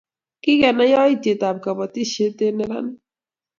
kikenai 0.43 0.91
yoityekab 0.93 1.57
kabotisiet 1.63 2.37
eng' 2.45 2.57
neranik. 2.57 2.99